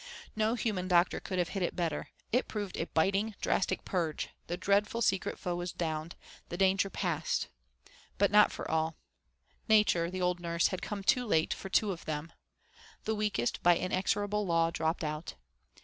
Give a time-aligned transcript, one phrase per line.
[0.35, 4.57] No human doctor could have hit it better; it proved a biting, drastic purge, the
[4.57, 6.15] dreadful secret foe was downed,
[6.49, 7.49] the danger passed.
[8.17, 8.95] But not for all
[9.69, 12.33] Nature, the old nurse, had come too late for two of them.
[13.03, 15.35] The weakest, by inexorable law, dropped out.